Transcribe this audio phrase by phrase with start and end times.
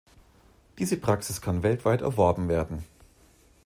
[0.79, 2.83] Diese Praxis kann weltweit erworben werden.